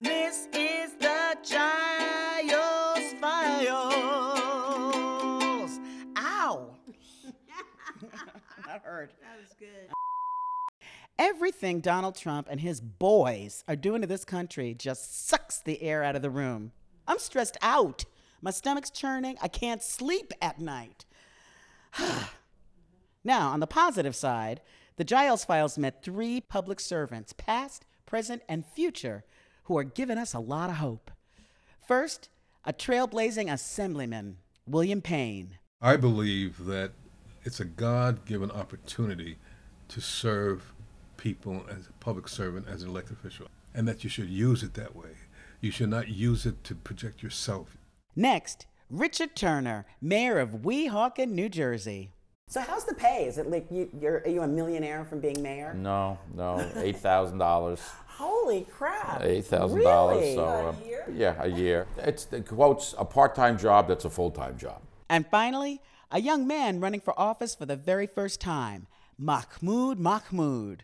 This 0.00 0.48
is 0.54 0.94
the 0.94 1.36
Giles 1.42 3.12
Files. 3.20 3.70
Ow! 6.16 6.74
that 8.66 8.82
hurt. 8.82 9.12
That 9.20 9.38
was 9.38 9.52
good. 9.58 9.90
Everything 11.18 11.80
Donald 11.80 12.16
Trump 12.16 12.48
and 12.50 12.62
his 12.62 12.80
boys 12.80 13.62
are 13.68 13.76
doing 13.76 14.00
to 14.00 14.06
this 14.06 14.24
country 14.24 14.72
just 14.72 15.28
sucks 15.28 15.60
the 15.60 15.82
air 15.82 16.02
out 16.02 16.16
of 16.16 16.22
the 16.22 16.30
room. 16.30 16.72
I'm 17.06 17.18
stressed 17.18 17.58
out. 17.60 18.06
My 18.40 18.52
stomach's 18.52 18.88
churning. 18.88 19.36
I 19.42 19.48
can't 19.48 19.82
sleep 19.82 20.32
at 20.40 20.58
night. 20.58 21.04
now, 23.22 23.50
on 23.50 23.60
the 23.60 23.66
positive 23.66 24.16
side, 24.16 24.62
the 24.96 25.04
Giles 25.04 25.44
Files 25.44 25.76
met 25.76 26.02
three 26.02 26.40
public 26.40 26.80
servants, 26.80 27.34
past, 27.34 27.84
present, 28.06 28.40
and 28.48 28.64
future, 28.64 29.24
who 29.70 29.78
are 29.78 29.84
giving 29.84 30.18
us 30.18 30.34
a 30.34 30.40
lot 30.40 30.68
of 30.68 30.74
hope. 30.76 31.12
First, 31.86 32.28
a 32.64 32.72
trailblazing 32.72 33.52
assemblyman, 33.52 34.38
William 34.66 35.00
Payne. 35.00 35.58
I 35.80 35.94
believe 35.94 36.64
that 36.64 36.90
it's 37.44 37.60
a 37.60 37.64
God 37.64 38.24
given 38.24 38.50
opportunity 38.50 39.36
to 39.86 40.00
serve 40.00 40.72
people 41.18 41.64
as 41.70 41.86
a 41.86 41.92
public 42.04 42.26
servant, 42.26 42.66
as 42.68 42.82
an 42.82 42.88
elected 42.88 43.18
official, 43.18 43.46
and 43.72 43.86
that 43.86 44.02
you 44.02 44.10
should 44.10 44.28
use 44.28 44.64
it 44.64 44.74
that 44.74 44.96
way. 44.96 45.10
You 45.60 45.70
should 45.70 45.88
not 45.88 46.08
use 46.08 46.46
it 46.46 46.64
to 46.64 46.74
project 46.74 47.22
yourself. 47.22 47.76
Next, 48.16 48.66
Richard 48.90 49.36
Turner, 49.36 49.86
mayor 50.02 50.40
of 50.40 50.62
Weehawken, 50.62 51.28
New 51.28 51.48
Jersey. 51.48 52.10
So, 52.48 52.60
how's 52.60 52.84
the 52.84 52.94
pay? 52.94 53.26
Is 53.26 53.38
it 53.38 53.48
like 53.48 53.70
you, 53.70 53.88
you're, 54.00 54.16
are 54.24 54.28
you 54.28 54.42
a 54.42 54.48
millionaire 54.48 55.04
from 55.04 55.20
being 55.20 55.40
mayor? 55.40 55.72
No, 55.74 56.18
no, 56.34 56.68
eight 56.78 56.96
thousand 56.96 57.38
dollars. 57.38 57.80
Holy 58.50 58.64
crap! 58.64 59.22
Eight 59.22 59.44
thousand 59.44 59.82
dollars. 59.82 60.22
Really? 60.22 60.34
So 60.34 60.44
uh, 60.44 60.74
yeah, 61.14 61.36
a 61.40 61.46
year. 61.46 61.86
It's 61.98 62.24
the 62.24 62.40
quotes 62.40 62.96
a 62.98 63.04
part-time 63.04 63.56
job 63.56 63.86
that's 63.86 64.04
a 64.04 64.10
full-time 64.10 64.58
job. 64.58 64.82
And 65.08 65.24
finally, 65.30 65.80
a 66.10 66.20
young 66.20 66.48
man 66.48 66.80
running 66.80 67.00
for 67.00 67.18
office 67.18 67.54
for 67.54 67.64
the 67.64 67.76
very 67.76 68.08
first 68.08 68.40
time, 68.40 68.88
Mahmoud 69.16 70.00
Mahmoud. 70.00 70.82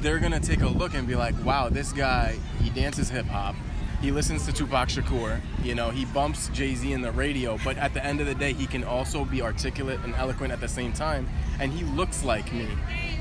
they're 0.00 0.18
gonna 0.18 0.40
take 0.40 0.62
a 0.62 0.66
look 0.66 0.94
and 0.94 1.06
be 1.06 1.14
like, 1.14 1.34
wow, 1.44 1.68
this 1.68 1.92
guy, 1.92 2.38
he 2.62 2.70
dances 2.70 3.10
hip 3.10 3.26
hop. 3.26 3.54
He 4.00 4.10
listens 4.10 4.46
to 4.46 4.52
Tupac 4.52 4.88
Shakur. 4.88 5.40
You 5.62 5.74
know, 5.74 5.90
he 5.90 6.06
bumps 6.06 6.48
Jay 6.50 6.74
Z 6.74 6.90
in 6.90 7.02
the 7.02 7.12
radio, 7.12 7.58
but 7.64 7.76
at 7.76 7.92
the 7.92 8.02
end 8.02 8.20
of 8.20 8.26
the 8.26 8.34
day, 8.34 8.54
he 8.54 8.66
can 8.66 8.84
also 8.84 9.26
be 9.26 9.42
articulate 9.42 10.00
and 10.04 10.14
eloquent 10.14 10.52
at 10.52 10.60
the 10.60 10.68
same 10.68 10.94
time. 10.94 11.28
And 11.60 11.70
he 11.70 11.84
looks 11.84 12.24
like 12.24 12.50
me. 12.52 12.68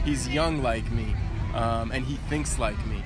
He's 0.05 0.29
young 0.29 0.61
like 0.61 0.89
me. 0.91 1.15
Um, 1.55 1.91
and 1.91 2.05
he 2.05 2.17
thinks 2.29 2.59
like 2.59 2.77
me. 2.85 3.03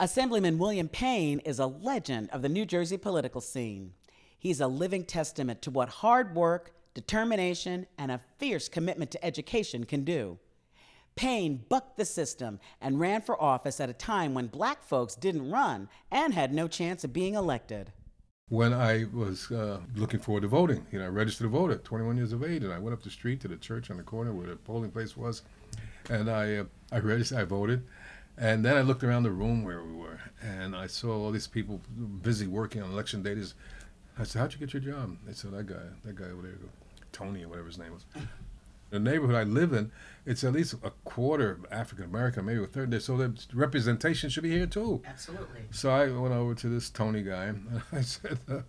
Assemblyman 0.00 0.58
William 0.58 0.88
Payne 0.88 1.38
is 1.40 1.58
a 1.58 1.66
legend 1.66 2.30
of 2.30 2.42
the 2.42 2.48
New 2.48 2.64
Jersey 2.64 2.96
political 2.96 3.40
scene. 3.40 3.92
He's 4.38 4.60
a 4.60 4.66
living 4.66 5.04
testament 5.04 5.62
to 5.62 5.70
what 5.70 5.88
hard 5.88 6.34
work, 6.34 6.72
determination, 6.94 7.86
and 7.98 8.10
a 8.10 8.20
fierce 8.38 8.68
commitment 8.68 9.10
to 9.12 9.24
education 9.24 9.84
can 9.84 10.02
do. 10.02 10.38
Payne 11.14 11.64
bucked 11.68 11.98
the 11.98 12.04
system 12.04 12.58
and 12.80 12.98
ran 12.98 13.20
for 13.20 13.40
office 13.40 13.80
at 13.80 13.90
a 13.90 13.94
time 13.94 14.34
when 14.34 14.46
black 14.46 14.82
folks 14.82 15.14
didn't 15.14 15.50
run 15.50 15.88
and 16.10 16.34
had 16.34 16.52
no 16.52 16.66
chance 16.66 17.04
of 17.04 17.12
being 17.12 17.34
elected. 17.34 17.92
When 18.48 18.72
I 18.72 19.04
was 19.12 19.50
uh, 19.50 19.80
looking 19.94 20.20
forward 20.20 20.40
to 20.40 20.48
voting, 20.48 20.86
you 20.90 20.98
know, 20.98 21.04
I 21.04 21.08
registered 21.08 21.44
to 21.44 21.48
vote 21.48 21.70
at 21.70 21.84
21 21.84 22.16
years 22.16 22.32
of 22.32 22.42
age, 22.42 22.64
and 22.64 22.72
I 22.72 22.78
went 22.78 22.94
up 22.94 23.02
the 23.02 23.10
street 23.10 23.40
to 23.42 23.48
the 23.48 23.56
church 23.56 23.90
on 23.90 23.98
the 23.98 24.02
corner 24.02 24.32
where 24.32 24.48
the 24.48 24.56
polling 24.56 24.90
place 24.90 25.16
was, 25.16 25.42
and 26.10 26.30
I 26.30 26.56
uh, 26.56 26.64
I 26.90 26.98
registered, 26.98 27.38
I 27.38 27.44
voted, 27.44 27.86
and 28.38 28.64
then 28.64 28.76
I 28.76 28.80
looked 28.82 29.04
around 29.04 29.22
the 29.24 29.30
room 29.30 29.64
where 29.64 29.82
we 29.82 29.92
were, 29.92 30.20
and 30.40 30.74
I 30.74 30.86
saw 30.86 31.12
all 31.16 31.30
these 31.30 31.46
people 31.46 31.80
busy 32.22 32.46
working 32.46 32.82
on 32.82 32.90
election 32.90 33.22
day. 33.22 33.36
I 34.18 34.24
said, 34.24 34.40
"How'd 34.40 34.52
you 34.54 34.58
get 34.58 34.72
your 34.72 34.82
job?" 34.82 35.16
They 35.26 35.32
said, 35.32 35.52
"That 35.52 35.66
guy, 35.66 35.82
that 36.04 36.16
guy 36.16 36.26
over 36.26 36.42
there, 36.42 36.54
Tony 37.12 37.44
or 37.44 37.48
whatever 37.48 37.68
his 37.68 37.78
name 37.78 37.92
was." 37.92 38.04
The 38.90 38.98
neighborhood 38.98 39.34
I 39.34 39.44
live 39.44 39.72
in, 39.72 39.90
it's 40.26 40.44
at 40.44 40.52
least 40.52 40.74
a 40.82 40.90
quarter 41.04 41.58
African 41.70 42.04
American, 42.04 42.44
maybe 42.44 42.62
a 42.62 42.66
third 42.66 42.90
there. 42.90 43.00
So 43.00 43.16
the 43.16 43.34
representation 43.54 44.28
should 44.28 44.42
be 44.42 44.50
here 44.50 44.66
too. 44.66 45.00
Absolutely. 45.06 45.62
So 45.70 45.90
I 45.90 46.10
went 46.10 46.34
over 46.34 46.54
to 46.56 46.68
this 46.68 46.90
Tony 46.90 47.22
guy 47.22 47.46
and 47.46 47.80
I 47.92 48.02
said, 48.02 48.38
uh, 48.50 48.60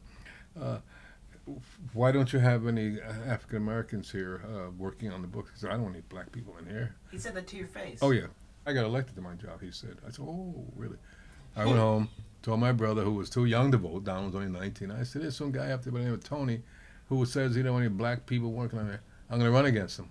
uh, 0.58 0.80
"Why 1.92 2.14
don't 2.14 2.32
you 2.32 2.40
have 2.40 2.68
any 2.68 3.02
African 3.02 3.58
Americans 3.58 4.12
here 4.12 4.42
uh, 4.48 4.72
working 4.78 5.12
on 5.12 5.22
the 5.22 5.28
books?" 5.28 5.52
He 5.54 5.60
said, 5.60 5.72
"I 5.72 5.78
don't 5.78 5.92
need 5.92 6.08
black 6.08 6.32
people 6.32 6.56
in 6.58 6.68
here." 6.68 6.96
He 7.12 7.18
said 7.18 7.34
that 7.34 7.48
to 7.48 7.58
your 7.58 7.68
face. 7.68 8.00
Oh 8.02 8.12
yeah, 8.12 8.28
I 8.66 8.74
got 8.74 8.86
elected 8.86 9.16
to 9.16 9.22
my 9.22 9.34
job. 9.36 9.62
He 9.62 9.72
said. 9.72 9.98
I 10.06 10.12
said, 10.12 10.26
"Oh 10.28 10.66
really?" 10.76 10.98
I 11.56 11.64
hmm. 11.64 11.70
went 11.70 11.80
home, 11.80 12.10
told 12.42 12.60
my 12.60 12.72
brother 12.72 13.04
who 13.04 13.14
was 13.14 13.30
too 13.30 13.46
young 13.46 13.72
to 13.72 13.78
vote. 13.78 14.06
Don 14.06 14.26
was 14.26 14.36
only 14.36 14.50
19. 14.50 14.92
I 14.92 15.04
said, 15.04 15.22
"There's 15.22 15.36
some 15.36 15.52
guy 15.52 15.72
up 15.72 15.84
there 15.84 15.92
by 15.92 16.00
the 16.00 16.06
name 16.06 16.14
of 16.14 16.24
Tony, 16.24 16.62
who 17.10 17.26
says 17.26 17.56
he 17.56 17.64
don't 17.64 17.74
want 17.74 17.86
any 17.86 17.94
black 17.94 18.26
people 18.26 18.52
working 18.52 18.80
on 18.80 18.88
there. 18.88 19.02
I'm 19.30 19.40
going 19.40 19.52
to 19.52 19.56
run 19.56 19.66
against 19.66 20.00
him." 20.00 20.10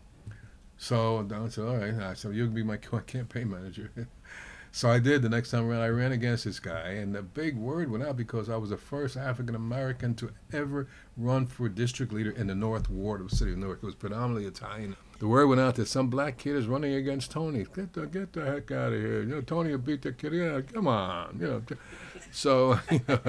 So 0.77 1.23
Don 1.23 1.51
said, 1.51 1.65
"All 1.65 1.77
right." 1.77 1.95
I 1.95 2.15
said, 2.15 2.35
"You 2.35 2.47
can 2.47 2.55
be 2.55 2.63
my 2.63 2.77
campaign 3.07 3.51
manager." 3.51 3.91
so 4.73 4.91
I 4.91 4.99
did. 4.99 5.23
The 5.23 5.29
next 5.29 5.51
time 5.51 5.69
around, 5.69 5.83
I 5.83 5.89
ran 5.89 6.13
against 6.13 6.45
this 6.45 6.61
guy, 6.61 6.91
and 6.91 7.15
the 7.15 7.23
big 7.23 7.57
word 7.57 7.91
went 7.91 8.05
out 8.05 8.17
because 8.17 8.49
I 8.51 8.57
was 8.57 8.71
the 8.71 8.77
first 8.77 9.17
African 9.17 9.55
American 9.55 10.15
to 10.17 10.31
ever 10.53 10.89
run 11.17 11.47
for 11.47 11.69
district 11.69 12.13
leader 12.13 12.31
in 12.31 12.47
the 12.47 12.55
North 12.55 12.89
Ward 12.89 13.21
of 13.21 13.31
the 13.31 13.37
city 13.37 13.53
of 13.53 13.59
Newark. 13.59 13.79
It 13.83 13.87
was 13.87 13.95
predominantly 13.95 14.47
Italian. 14.47 14.97
The 15.19 15.29
word 15.29 15.47
went 15.47 15.61
out 15.61 15.77
that 15.77 15.87
some 15.87 16.09
black 16.09 16.37
kid 16.37 16.57
is 16.57 16.67
running 16.67 16.95
against 16.95 17.31
Tony. 17.31 17.65
Get 17.75 17.93
the 17.93 18.07
get 18.07 18.33
the 18.33 18.45
heck 18.45 18.71
out 18.73 18.93
of 18.93 19.01
here! 19.01 19.21
You 19.23 19.29
know, 19.29 19.41
Tony 19.41 19.71
will 19.71 19.79
beat 19.79 20.03
the 20.03 20.13
kid. 20.13 20.33
Yeah, 20.33 20.61
come 20.63 20.89
on. 20.89 21.39
You 21.41 21.47
know. 21.47 21.63
So 22.33 22.81
you 22.91 23.01
know, 23.07 23.21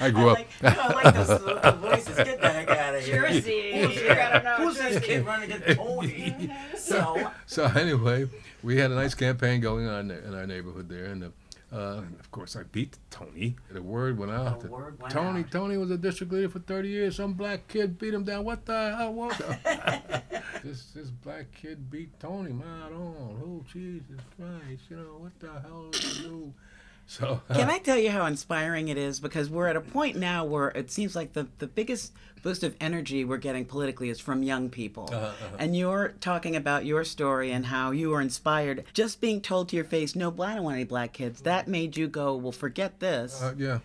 I 0.00 0.10
grew 0.10 0.30
up. 0.30 0.38
I 0.62 0.92
like 0.94 1.14
those 1.14 1.42
little 1.42 1.72
voices. 1.72 2.16
Get 2.16 2.40
the 2.40 2.48
heck 2.48 2.70
out 2.70 2.94
of 2.94 3.04
here. 3.04 3.28
Jersey. 3.28 3.72
Who's, 3.82 3.96
You 3.96 4.08
know 4.08 4.54
who's 4.58 4.78
this 4.78 5.04
kid 5.04 5.26
running 5.26 5.52
against 5.52 5.78
Tony? 5.78 6.08
Mm-hmm. 6.08 6.76
so, 6.76 7.30
so 7.46 7.64
anyway, 7.64 8.30
we 8.62 8.78
had 8.78 8.90
a 8.90 8.94
nice 8.94 9.14
campaign 9.14 9.60
going 9.60 9.86
on 9.86 10.10
in 10.10 10.34
our 10.34 10.46
neighborhood 10.46 10.88
there, 10.88 11.04
and 11.04 11.32
uh, 11.72 12.02
of 12.20 12.30
course 12.30 12.54
I 12.56 12.64
beat 12.64 12.98
Tony. 13.10 13.56
The 13.70 13.82
word 13.82 14.18
went 14.18 14.30
out. 14.32 14.60
The 14.60 14.68
word 14.68 15.00
went 15.00 15.12
Tony, 15.12 15.40
out. 15.40 15.50
Tony 15.50 15.76
was 15.76 15.90
a 15.90 15.96
district 15.96 16.32
leader 16.32 16.48
for 16.48 16.58
30 16.58 16.88
years. 16.88 17.16
Some 17.16 17.32
black 17.34 17.66
kid 17.68 17.98
beat 17.98 18.12
him 18.14 18.24
down. 18.24 18.44
What 18.44 18.66
the 18.66 18.94
hell? 18.96 19.12
What? 19.14 19.38
the- 19.38 20.22
this 20.64 20.86
this 20.92 21.08
black 21.10 21.46
kid 21.54 21.90
beat 21.90 22.18
Tony. 22.20 22.52
My 22.52 22.64
on. 22.64 23.40
Oh 23.44 23.64
Jesus 23.72 24.20
Christ! 24.36 24.82
You 24.90 24.96
know 24.96 25.16
what 25.18 25.38
the 25.40 25.60
hell 25.60 25.88
do? 26.22 26.52
So 27.06 27.42
Can 27.52 27.68
I 27.68 27.78
tell 27.78 27.98
you 27.98 28.10
how 28.10 28.26
inspiring 28.26 28.88
it 28.88 28.96
is? 28.96 29.20
Because 29.20 29.50
we're 29.50 29.68
at 29.68 29.76
a 29.76 29.80
point 29.80 30.16
now 30.16 30.44
where 30.44 30.68
it 30.70 30.90
seems 30.90 31.14
like 31.14 31.32
the, 31.32 31.46
the 31.58 31.66
biggest 31.66 32.12
boost 32.42 32.62
of 32.64 32.74
energy 32.80 33.24
we're 33.24 33.36
getting 33.36 33.64
politically 33.64 34.08
is 34.08 34.18
from 34.18 34.42
young 34.42 34.68
people. 34.68 35.12
And 35.58 35.76
you're 35.76 36.14
talking 36.20 36.56
about 36.56 36.84
your 36.84 37.04
story 37.04 37.52
and 37.52 37.66
how 37.66 37.90
you 37.92 38.10
were 38.10 38.20
inspired. 38.20 38.84
Just 38.94 39.20
being 39.20 39.40
told 39.40 39.68
to 39.68 39.76
your 39.76 39.84
face, 39.84 40.16
no, 40.16 40.28
I 40.42 40.54
don't 40.54 40.64
want 40.64 40.74
any 40.74 40.84
black 40.84 41.12
kids, 41.12 41.42
that 41.42 41.68
made 41.68 41.96
you 41.96 42.08
go, 42.08 42.34
well, 42.34 42.52
forget 42.52 43.00
this. 43.00 43.40
uh, 43.42 43.54
yeah. 43.56 43.78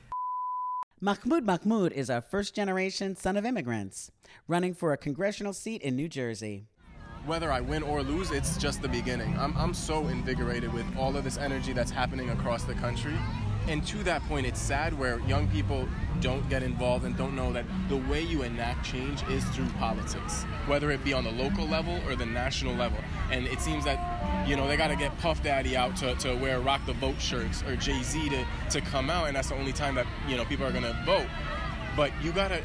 Mahmoud 1.00 1.45
Mahmoud 1.45 1.91
is 1.94 2.09
a 2.09 2.22
first 2.22 2.56
generation 2.56 3.16
son 3.16 3.38
of 3.38 3.45
immigrants 3.45 4.09
running 4.47 4.73
for 4.73 4.94
a 4.94 4.97
congressional 4.97 5.53
seat 5.53 5.81
in 5.83 5.95
New 5.95 6.09
Jersey. 6.09 6.66
Whether 7.27 7.51
I 7.51 7.59
win 7.59 7.83
or 7.83 8.03
lose, 8.03 8.31
it's 8.31 8.55
just 8.55 8.81
the 8.81 8.88
beginning. 8.88 9.38
I'm, 9.38 9.53
I'm 9.57 9.73
so 9.73 10.07
invigorated 10.07 10.71
with 10.71 10.85
all 10.97 11.17
of 11.17 11.25
this 11.25 11.38
energy 11.38 11.73
that's 11.73 11.91
happening 11.91 12.29
across 12.29 12.63
the 12.63 12.73
country. 12.75 13.15
And 13.67 13.85
to 13.88 13.97
that 14.05 14.23
point, 14.29 14.47
it's 14.47 14.61
sad 14.61 14.97
where 14.97 15.19
young 15.27 15.49
people 15.49 15.89
don't 16.21 16.47
get 16.47 16.63
involved 16.63 17.03
and 17.03 17.17
don't 17.17 17.35
know 17.35 17.51
that 17.51 17.65
the 17.89 17.97
way 17.97 18.21
you 18.21 18.43
enact 18.43 18.85
change 18.85 19.23
is 19.27 19.43
through 19.49 19.67
politics, 19.77 20.43
whether 20.67 20.89
it 20.89 21.03
be 21.03 21.11
on 21.11 21.25
the 21.25 21.31
local 21.31 21.67
level 21.67 21.99
or 22.07 22.15
the 22.15 22.25
national 22.25 22.73
level. 22.75 22.97
And 23.29 23.45
it 23.45 23.59
seems 23.59 23.83
that, 23.83 24.47
you 24.47 24.55
know, 24.55 24.65
they 24.65 24.77
got 24.77 24.88
to 24.88 24.95
get 24.95 25.15
Puff 25.19 25.44
Daddy 25.44 25.75
out 25.75 25.97
to, 25.97 26.15
to 26.15 26.33
wear 26.35 26.61
Rock 26.61 26.85
the 26.85 26.94
Vote 26.94 27.19
shirts 27.19 27.61
or 27.63 27.75
Jay 27.75 28.01
Z 28.03 28.29
to, 28.29 28.45
to 28.69 28.79
come 28.79 29.09
out, 29.09 29.27
and 29.27 29.35
that's 29.35 29.49
the 29.49 29.55
only 29.55 29.73
time 29.73 29.95
that, 29.95 30.07
you 30.30 30.38
know, 30.38 30.45
people 30.45 30.65
are 30.65 30.71
going 30.71 30.85
to 30.85 30.97
vote. 31.06 31.27
But 31.97 32.13
you 32.23 32.31
got 32.31 32.50
to, 32.50 32.62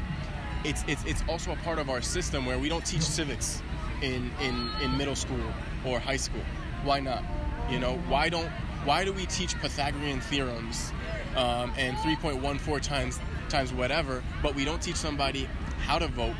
it's, 0.63 0.85
it's, 0.87 1.03
it's 1.03 1.23
also 1.27 1.51
a 1.51 1.57
part 1.57 1.79
of 1.79 1.89
our 1.89 2.01
system 2.01 2.45
where 2.45 2.57
we 2.57 2.69
don't 2.69 2.85
teach 2.85 3.01
civics 3.01 3.61
in, 4.03 4.29
in, 4.41 4.69
in 4.81 4.97
middle 4.97 5.15
school 5.15 5.39
or 5.85 5.99
high 5.99 6.17
school. 6.17 6.41
Why 6.83 6.99
not? 6.99 7.23
You 7.69 7.79
know, 7.79 7.97
why 8.07 8.29
don't 8.29 8.49
why 8.83 9.05
do 9.05 9.13
we 9.13 9.25
teach 9.27 9.57
Pythagorean 9.59 10.19
theorems 10.19 10.91
um, 11.37 11.71
and 11.77 11.95
3.14 11.97 12.81
times 12.81 13.19
times 13.47 13.73
whatever, 13.73 14.21
but 14.41 14.55
we 14.55 14.65
don't 14.65 14.81
teach 14.81 14.95
somebody 14.97 15.47
how 15.85 15.99
to 15.99 16.07
vote, 16.07 16.35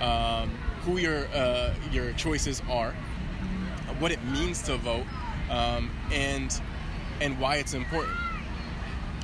um, 0.00 0.50
who 0.82 0.98
your 0.98 1.26
uh, 1.28 1.72
your 1.90 2.12
choices 2.12 2.62
are, 2.68 2.94
what 3.98 4.12
it 4.12 4.22
means 4.26 4.60
to 4.62 4.76
vote, 4.76 5.06
um, 5.50 5.90
and 6.12 6.60
and 7.20 7.38
why 7.40 7.56
it's 7.56 7.74
important. 7.74 8.16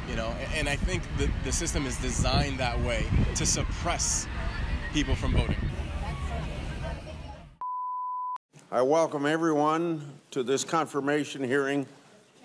You 0.08 0.16
know, 0.16 0.34
and 0.54 0.70
I 0.70 0.76
think 0.76 1.02
the, 1.18 1.28
the 1.44 1.52
system 1.52 1.84
is 1.84 1.98
designed 1.98 2.58
that 2.60 2.80
way 2.80 3.04
to 3.34 3.44
suppress 3.44 4.26
people 4.94 5.14
from 5.14 5.34
voting. 5.34 5.56
I 8.70 8.82
welcome 8.82 9.24
everyone 9.24 10.02
to 10.32 10.42
this 10.42 10.62
confirmation 10.62 11.42
hearing 11.42 11.86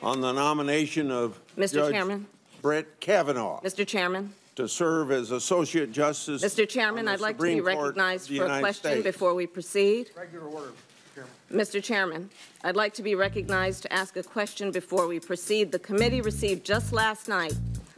on 0.01 0.21
the 0.21 0.31
nomination 0.31 1.11
of 1.11 1.37
Mr. 1.57 1.73
Judge- 1.73 1.91
Chairman, 1.93 2.27
Brett 2.61 2.99
Kavanaugh 3.01 3.59
Mr. 3.61 3.85
Chairman. 3.85 4.33
to 4.55 4.67
serve 4.69 5.11
as 5.11 5.31
Associate 5.31 5.91
Justice. 5.91 6.41
Mr. 6.43 6.67
Chairman, 6.67 7.07
I'd 7.09 7.19
like 7.19 7.37
to 7.37 7.43
be 7.43 7.57
Supreme 7.57 7.63
Court 7.63 7.75
of 7.77 7.83
recognized 7.97 8.29
the 8.29 8.37
for 8.39 8.45
a 8.45 8.59
question 8.59 8.91
States. 8.91 9.03
before 9.03 9.33
we 9.35 9.47
proceed. 9.47 10.11
Regular 10.15 10.45
order, 10.47 10.71
Chairman. 11.13 11.31
Mr. 11.51 11.83
Chairman, 11.83 12.29
I'd 12.63 12.77
like 12.77 12.93
to 12.93 13.03
be 13.03 13.15
recognized 13.15 13.83
to 13.83 13.91
ask 13.93 14.15
a 14.15 14.23
question 14.23 14.71
before 14.71 15.07
we 15.07 15.19
proceed. 15.19 15.73
The 15.73 15.79
committee 15.79 16.21
received 16.21 16.65
just 16.65 16.93
last 16.93 17.27
night, 17.27 17.53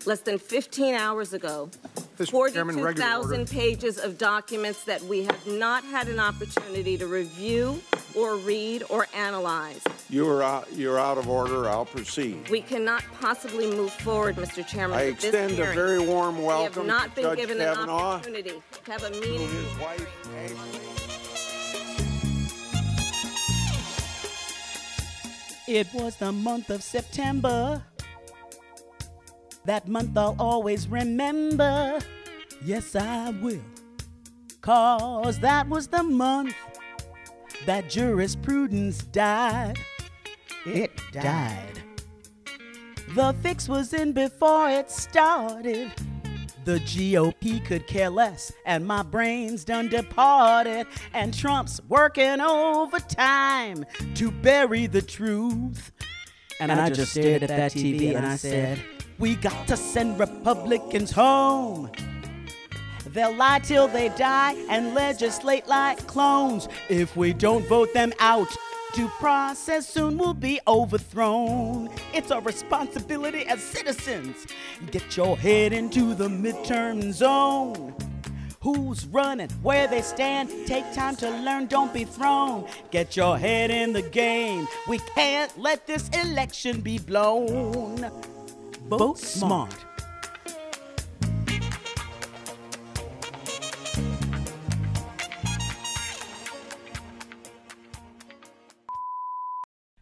less 0.07 0.21
than 0.21 0.39
15 0.39 0.95
hours 0.95 1.33
ago, 1.33 1.69
Mr. 2.17 2.51
Chairman, 2.53 2.81
regular 2.81 3.17
order. 3.17 3.27
42,000 3.35 3.49
pages 3.49 3.99
of 3.99 4.17
documents 4.17 4.83
that 4.85 5.03
we 5.03 5.25
have 5.25 5.45
not 5.45 5.83
had 5.83 6.07
an 6.07 6.19
opportunity 6.19 6.97
to 6.97 7.05
review 7.05 7.79
or 8.15 8.37
read 8.37 8.83
or 8.89 9.07
analyze. 9.13 9.81
You 10.09 10.27
are 10.29 10.43
out, 10.43 10.71
you're 10.73 10.99
out 10.99 11.17
of 11.17 11.29
order. 11.29 11.67
I'll 11.67 11.85
proceed. 11.85 12.49
We 12.49 12.61
cannot 12.61 13.03
possibly 13.19 13.67
move 13.67 13.91
forward, 13.91 14.35
Mr. 14.35 14.65
Chairman, 14.65 14.97
I 14.97 15.05
with 15.07 15.21
this 15.21 15.33
extend 15.33 15.59
a 15.59 15.73
very 15.73 15.99
warm 15.99 16.37
We 16.39 16.45
welcome 16.45 16.73
have 16.73 16.85
not 16.87 17.09
to 17.09 17.15
been 17.15 17.23
Judge 17.23 17.37
given 17.37 17.61
an 17.61 17.89
opportunity 17.89 18.61
to 18.83 18.91
have 18.91 19.03
a 19.03 19.09
meeting. 19.11 19.49
his 19.49 19.77
wife, 19.79 20.07
Ashley. 20.35 20.81
It 25.67 25.87
was 25.93 26.15
the 26.17 26.31
month 26.31 26.69
of 26.69 26.83
September. 26.83 27.83
That 29.65 29.87
month 29.87 30.15
I'll 30.15 30.35
always 30.37 30.87
remember. 30.87 31.99
Yes, 32.63 32.95
I 32.95 33.31
will. 33.41 33.61
Cause 34.61 35.39
that 35.39 35.67
was 35.67 35.87
the 35.87 36.03
month 36.03 36.55
that 37.65 37.89
jurisprudence 37.89 39.03
died. 39.05 39.77
It 40.65 40.91
died. 41.11 41.81
The 43.15 43.35
fix 43.41 43.69
was 43.69 43.93
in 43.93 44.13
before 44.13 44.69
it 44.69 44.89
started. 44.91 45.91
The 46.65 46.79
GOP 46.79 47.63
could 47.63 47.85
care 47.85 48.09
less, 48.09 48.51
and 48.65 48.87
my 48.87 49.03
brain's 49.03 49.63
done 49.63 49.87
departed. 49.87 50.87
And 51.13 51.31
Trump's 51.31 51.79
working 51.87 52.41
overtime 52.41 53.85
to 54.15 54.31
bury 54.31 54.87
the 54.87 55.03
truth. 55.03 55.91
And, 56.59 56.71
I, 56.71 56.89
just 56.89 57.11
stared 57.11 57.43
at 57.43 57.49
that 57.49 57.73
TV 57.73 58.15
and 58.15 58.25
I 58.25 58.37
said, 58.37 58.79
We 59.19 59.35
got 59.35 59.67
to 59.67 59.77
send 59.77 60.19
Republicans 60.19 61.11
home. 61.11 61.91
They'll 63.15 63.33
lie 63.33 63.59
till 63.59 63.87
they 63.87 64.09
die 64.09 64.55
and 64.69 64.93
legislate 64.93 65.67
like 65.67 66.05
clones. 66.05 66.67
If 66.89 67.15
we 67.15 67.31
don't 67.31 67.65
vote 67.65 67.93
them 67.93 68.11
out, 68.19 68.49
due 68.93 69.07
process 69.07 69.87
soon 69.87 70.17
will 70.17 70.33
be 70.33 70.59
overthrown. 70.67 71.89
It's 72.13 72.29
our 72.29 72.41
responsibility 72.41 73.45
as 73.45 73.63
citizens. 73.63 74.45
Get 74.91 75.15
your 75.15 75.37
head 75.37 75.71
into 75.71 76.13
the 76.13 76.27
midterm 76.27 77.13
zone. 77.13 77.95
Who's 78.59 79.05
running, 79.05 79.49
where 79.61 79.87
they 79.87 80.01
stand, 80.01 80.49
take 80.67 80.91
time 80.93 81.15
to 81.17 81.29
learn, 81.29 81.67
don't 81.67 81.93
be 81.93 82.03
thrown. 82.03 82.67
Get 82.91 83.15
your 83.15 83.37
head 83.37 83.71
in 83.71 83.93
the 83.93 84.01
game. 84.01 84.67
We 84.89 84.99
can't 85.15 85.57
let 85.57 85.87
this 85.87 86.09
election 86.09 86.81
be 86.81 86.97
blown. 86.99 88.11
Vote 88.89 89.19
smart. 89.19 89.73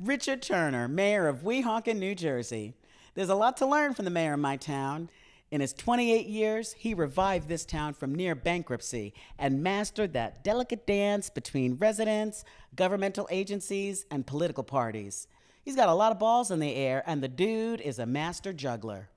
Richard 0.03 0.41
Turner, 0.41 0.89
mayor 0.89 1.29
of 1.29 1.44
Weehawken, 1.44 1.97
New 1.97 2.13
Jersey. 2.13 2.73
There's 3.15 3.29
a 3.29 3.35
lot 3.35 3.55
to 3.57 3.65
learn 3.65 3.94
from 3.94 4.03
the 4.03 4.11
mayor 4.11 4.33
of 4.33 4.39
my 4.41 4.57
town. 4.57 5.09
In 5.50 5.61
his 5.61 5.71
28 5.71 6.25
years, 6.25 6.73
he 6.73 6.94
revived 6.94 7.47
this 7.47 7.63
town 7.63 7.94
from 7.94 8.13
near 8.13 8.35
bankruptcy 8.35 9.13
and 9.39 9.63
mastered 9.63 10.11
that 10.11 10.44
delicate 10.44 10.85
dance 10.85 11.29
between 11.29 11.75
residents, 11.75 12.44
governmental 12.75 13.29
agencies, 13.31 14.05
and 14.11 14.27
political 14.27 14.65
parties. 14.65 15.29
He's 15.63 15.77
got 15.77 15.88
a 15.88 15.94
lot 15.94 16.11
of 16.11 16.19
balls 16.19 16.51
in 16.51 16.59
the 16.59 16.75
air, 16.75 17.01
and 17.05 17.23
the 17.23 17.29
dude 17.29 17.79
is 17.79 17.97
a 18.00 18.05
master 18.05 18.51
juggler. 18.51 19.07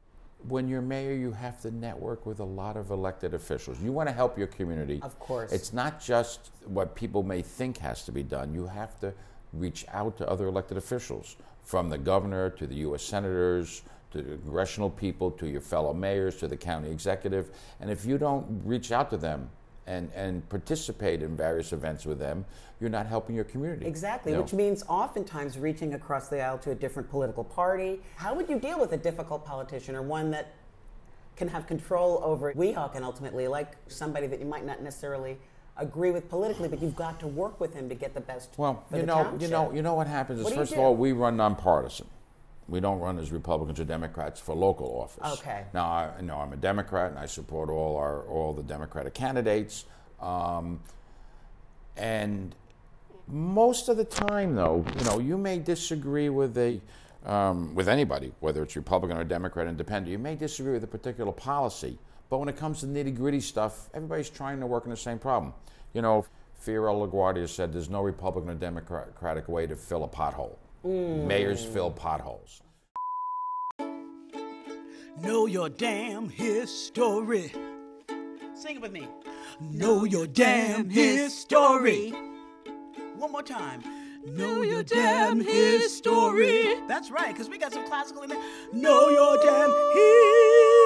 When 0.46 0.68
you're 0.68 0.82
mayor, 0.82 1.14
you 1.14 1.32
have 1.32 1.60
to 1.62 1.72
network 1.72 2.26
with 2.26 2.38
a 2.38 2.44
lot 2.44 2.76
of 2.76 2.92
elected 2.92 3.34
officials. 3.34 3.80
You 3.80 3.90
want 3.90 4.08
to 4.08 4.14
help 4.14 4.38
your 4.38 4.46
community. 4.46 5.00
Of 5.02 5.18
course. 5.18 5.50
It's 5.50 5.72
not 5.72 6.00
just 6.00 6.52
what 6.64 6.94
people 6.94 7.24
may 7.24 7.42
think 7.42 7.78
has 7.78 8.04
to 8.04 8.12
be 8.12 8.22
done. 8.22 8.54
You 8.54 8.68
have 8.68 9.00
to 9.00 9.12
reach 9.52 9.84
out 9.93 10.16
to 10.19 10.28
other 10.28 10.46
elected 10.46 10.76
officials, 10.76 11.37
from 11.62 11.88
the 11.88 11.98
governor 11.98 12.50
to 12.50 12.66
the 12.66 12.76
U.S. 12.76 13.02
senators 13.02 13.82
to 14.12 14.22
the 14.22 14.37
congressional 14.37 14.88
people 14.88 15.31
to 15.32 15.48
your 15.48 15.60
fellow 15.60 15.93
mayors 15.93 16.37
to 16.37 16.48
the 16.48 16.56
county 16.56 16.90
executive. 16.90 17.50
And 17.81 17.90
if 17.90 18.04
you 18.04 18.19
don't 18.19 18.62
reach 18.64 18.93
out 18.93 19.10
to 19.10 19.16
them 19.16 19.50
and, 19.87 20.10
and 20.14 20.48
participate 20.48 21.22
in 21.22 21.37
various 21.37 21.72
events 21.72 22.06
with 22.06 22.19
them, 22.19 22.44
you're 22.81 22.90
not 22.90 23.06
helping 23.06 23.34
your 23.34 23.44
community. 23.44 23.87
Exactly, 23.87 24.32
You 24.32 24.38
know? 24.38 24.43
which 24.43 24.52
means 24.52 24.84
oftentimes 24.88 25.58
reaching 25.58 25.94
across 25.94 26.28
the 26.28 26.40
aisle 26.40 26.58
to 26.58 26.70
a 26.70 26.75
different 26.75 27.10
political 27.10 27.44
party. 27.44 28.00
How 28.16 28.34
would 28.34 28.48
you 28.48 28.58
deal 28.58 28.78
with 28.78 28.93
a 28.93 28.96
difficult 28.96 29.44
politician 29.44 29.96
or 29.96 30.02
one 30.02 30.31
that 30.31 30.54
can 31.37 31.48
have 31.48 31.66
control 31.66 32.20
over 32.22 32.52
Weehawken 32.54 33.02
ultimately, 33.02 33.46
like 33.46 33.76
somebody 33.88 34.26
that 34.26 34.40
you 34.40 34.46
might 34.46 34.64
not 34.64 34.82
necessarily 34.82 35.37
agree 35.78 36.11
with 36.11 36.28
politically, 36.28 36.69
but 36.69 36.81
you've 36.81 36.96
got 36.96 37.20
to 37.20 37.26
work 37.26 37.61
with 37.61 37.75
him 37.75 37.88
to 37.88 37.94
get 37.94 38.14
the 38.14 38.20
best 38.20 38.50
Well, 38.56 38.84
you 38.94 39.02
know, 39.02 39.37
you 39.38 39.49
know, 39.49 39.73
you 39.73 39.82
know 39.82 39.94
what 39.94 40.06
happens 40.06 40.40
is 40.40 40.44
What 40.44 40.55
first 40.55 40.73
of 40.73 40.78
all, 40.78 40.94
we 40.94 41.12
run 41.12 41.37
nonpartisan. 41.37 42.06
We 42.69 42.81
don't 42.81 42.99
run 42.99 43.19
as 43.19 43.31
Republicans 43.31 43.78
or 43.78 43.84
Democrats 43.84 44.40
for 44.40 44.55
local 44.55 45.00
office. 45.00 45.38
Okay. 45.40 45.64
Now, 45.73 45.87
I, 45.87 46.11
you 46.19 46.26
know, 46.26 46.38
I'm 46.38 46.52
a 46.52 46.56
Democrat 46.56 47.11
and 47.11 47.19
I 47.19 47.26
support 47.26 47.70
all 47.70 47.96
our 47.96 48.23
all 48.23 48.52
the 48.52 48.62
Democratic 48.62 49.14
candidates. 49.14 49.84
Um, 50.20 50.81
and 51.96 52.55
most 53.29 53.88
of 53.88 53.96
the 53.96 54.05
time, 54.05 54.56
though, 54.56 54.84
you 54.99 55.05
know, 55.05 55.19
you 55.20 55.38
may 55.38 55.58
disagree 55.58 56.29
with 56.29 56.56
a 56.58 56.81
um, 57.25 57.75
with 57.75 57.88
anybody, 57.88 58.32
whether 58.40 58.62
it's 58.62 58.76
Republican 58.76 59.17
or 59.17 59.25
Democrat, 59.25 59.67
Independent. 59.67 60.11
You 60.11 60.19
may 60.19 60.34
disagree 60.34 60.72
with 60.72 60.84
a 60.84 60.88
particular 60.88 61.32
policy, 61.32 61.99
but 62.28 62.38
when 62.38 62.49
it 62.49 62.56
comes 62.56 62.81
to 62.81 62.87
nitty 62.87 63.14
gritty 63.14 63.40
stuff, 63.40 63.88
everybody's 63.94 64.31
trying 64.31 64.61
to 64.61 64.67
work 64.67 64.84
on 64.84 64.90
the 64.90 64.96
same 64.96 65.19
problem. 65.19 65.52
You 65.93 66.02
know, 66.02 66.26
Fiorello 66.64 67.08
LaGuardia 67.11 67.49
said 67.49 67.73
there's 67.73 67.90
no 67.90 68.02
Republican 68.02 68.50
or 68.50 68.55
Democratic 68.55 69.49
way 69.49 69.67
to 69.67 69.76
fill 69.76 70.05
a 70.05 70.08
pothole. 70.08 70.56
Mm. 70.84 71.26
Mayors 71.26 71.64
fill 71.64 71.90
potholes. 71.90 72.62
Know 75.23 75.46
your 75.46 75.69
damn 75.69 76.28
history. 76.28 77.53
Sing 78.55 78.77
it 78.77 78.82
with 78.82 78.93
me. 78.93 79.08
Know 79.60 80.05
your 80.05 80.27
damn 80.27 80.91
history. 80.91 82.10
One 83.17 83.32
more 83.32 83.43
time. 83.43 83.82
Know 84.27 84.62
your 84.62 84.82
damn 84.82 85.41
history. 85.41 86.74
That's 86.89 87.10
right, 87.10 87.32
because 87.32 87.48
we 87.48 87.58
got 87.58 87.72
some 87.72 87.86
classical 87.86 88.22
in 88.24 88.31
there. 88.31 88.43
Know 88.72 89.08
your 89.08 89.36
damn 89.43 89.70
history. 89.70 90.85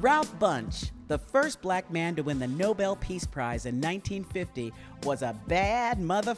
Ralph 0.00 0.32
Bunche, 0.38 0.92
the 1.08 1.18
first 1.18 1.60
black 1.60 1.90
man 1.90 2.14
to 2.14 2.22
win 2.22 2.38
the 2.38 2.46
Nobel 2.46 2.94
Peace 2.96 3.26
Prize 3.26 3.66
in 3.66 3.80
1950, 3.80 4.72
was 5.02 5.22
a 5.22 5.34
bad 5.48 5.98
mother. 5.98 6.34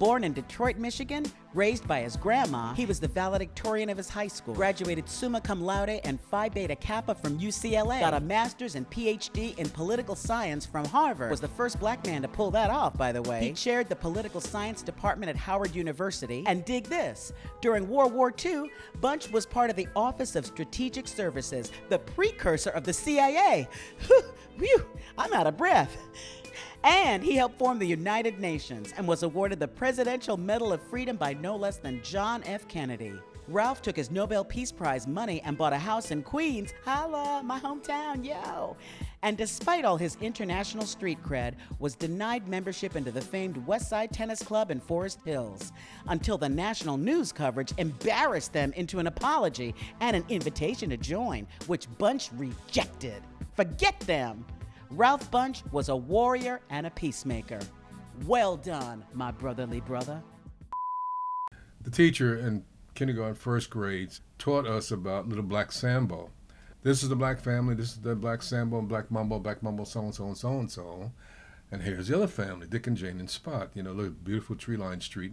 Born 0.00 0.24
in 0.24 0.32
Detroit, 0.32 0.78
Michigan, 0.78 1.26
raised 1.52 1.86
by 1.86 2.00
his 2.00 2.16
grandma, 2.16 2.72
he 2.72 2.86
was 2.86 3.00
the 3.00 3.06
valedictorian 3.06 3.90
of 3.90 3.98
his 3.98 4.08
high 4.08 4.28
school. 4.28 4.54
Graduated 4.54 5.06
summa 5.06 5.42
cum 5.42 5.60
laude 5.62 6.00
and 6.04 6.18
Phi 6.18 6.48
Beta 6.48 6.74
Kappa 6.74 7.14
from 7.14 7.38
UCLA. 7.38 8.00
Got 8.00 8.14
a 8.14 8.20
master's 8.20 8.76
and 8.76 8.88
PhD 8.88 9.58
in 9.58 9.68
political 9.68 10.16
science 10.16 10.64
from 10.64 10.86
Harvard. 10.86 11.30
Was 11.30 11.42
the 11.42 11.48
first 11.48 11.78
black 11.78 12.06
man 12.06 12.22
to 12.22 12.28
pull 12.28 12.50
that 12.52 12.70
off, 12.70 12.96
by 12.96 13.12
the 13.12 13.20
way. 13.20 13.40
He 13.40 13.52
chaired 13.52 13.90
the 13.90 13.96
political 13.96 14.40
science 14.40 14.80
department 14.80 15.28
at 15.28 15.36
Howard 15.36 15.74
University. 15.74 16.44
And 16.46 16.64
dig 16.64 16.84
this 16.86 17.34
during 17.60 17.86
World 17.86 18.14
War 18.14 18.32
II, 18.42 18.70
Bunche 19.00 19.30
was 19.30 19.44
part 19.44 19.68
of 19.68 19.76
the 19.76 19.88
Office 19.94 20.34
of 20.34 20.46
Strategic 20.46 21.06
Services, 21.06 21.72
the 21.90 21.98
precursor 21.98 22.70
of 22.70 22.84
the 22.84 22.92
CIA. 22.94 23.68
Whew, 24.56 24.86
I'm 25.18 25.34
out 25.34 25.46
of 25.46 25.58
breath. 25.58 25.94
And 26.82 27.22
he 27.22 27.36
helped 27.36 27.58
form 27.58 27.78
the 27.78 27.86
United 27.86 28.40
Nations 28.40 28.94
and 28.96 29.06
was 29.06 29.22
awarded 29.22 29.60
the 29.60 29.68
Presidential 29.68 30.36
Medal 30.36 30.72
of 30.72 30.82
Freedom 30.82 31.16
by 31.16 31.34
no 31.34 31.56
less 31.56 31.76
than 31.76 32.02
John 32.02 32.42
F. 32.44 32.66
Kennedy. 32.68 33.12
Ralph 33.48 33.82
took 33.82 33.96
his 33.96 34.12
Nobel 34.12 34.44
Peace 34.44 34.70
Prize 34.70 35.08
money 35.08 35.42
and 35.44 35.58
bought 35.58 35.72
a 35.72 35.78
house 35.78 36.12
in 36.12 36.22
Queens, 36.22 36.72
holla, 36.84 37.42
my 37.44 37.58
hometown, 37.58 38.24
yo. 38.24 38.76
And 39.22 39.36
despite 39.36 39.84
all 39.84 39.96
his 39.96 40.16
international 40.20 40.86
street 40.86 41.18
cred, 41.22 41.54
was 41.80 41.96
denied 41.96 42.46
membership 42.46 42.94
into 42.94 43.10
the 43.10 43.20
famed 43.20 43.56
West 43.66 43.88
Side 43.88 44.12
Tennis 44.12 44.40
Club 44.42 44.70
in 44.70 44.78
Forest 44.78 45.18
Hills 45.24 45.72
until 46.06 46.38
the 46.38 46.48
national 46.48 46.96
news 46.96 47.32
coverage 47.32 47.72
embarrassed 47.76 48.52
them 48.52 48.72
into 48.74 49.00
an 49.00 49.08
apology 49.08 49.74
and 50.00 50.14
an 50.14 50.24
invitation 50.28 50.88
to 50.90 50.96
join, 50.96 51.46
which 51.66 51.90
Bunche 51.98 52.30
rejected. 52.38 53.20
Forget 53.56 53.98
them. 54.00 54.44
Ralph 54.90 55.30
Bunche 55.30 55.62
was 55.70 55.88
a 55.88 55.94
warrior 55.94 56.60
and 56.68 56.84
a 56.84 56.90
peacemaker. 56.90 57.60
Well 58.26 58.56
done, 58.56 59.04
my 59.14 59.30
brotherly 59.30 59.80
brother. 59.80 60.20
The 61.80 61.90
teacher 61.90 62.36
in 62.36 62.64
kindergarten, 62.94 63.36
first 63.36 63.70
grades, 63.70 64.20
taught 64.38 64.66
us 64.66 64.90
about 64.90 65.28
Little 65.28 65.44
Black 65.44 65.70
Sambo. 65.70 66.30
This 66.82 67.04
is 67.04 67.08
the 67.08 67.14
black 67.14 67.38
family, 67.38 67.76
this 67.76 67.90
is 67.90 67.98
the 67.98 68.16
black 68.16 68.42
Sambo 68.42 68.80
and 68.80 68.88
black 68.88 69.12
Mumbo, 69.12 69.38
black 69.38 69.62
Mumbo, 69.62 69.84
so 69.84 70.00
and 70.00 70.14
so 70.14 70.26
and 70.26 70.36
so 70.36 70.58
and 70.58 70.70
so. 70.70 71.12
And 71.70 71.82
here's 71.82 72.08
the 72.08 72.16
other 72.16 72.26
family, 72.26 72.66
Dick 72.66 72.88
and 72.88 72.96
Jane 72.96 73.20
and 73.20 73.30
Spot. 73.30 73.70
You 73.74 73.84
know, 73.84 73.92
look, 73.92 74.24
beautiful 74.24 74.56
tree 74.56 74.76
lined 74.76 75.04
street. 75.04 75.32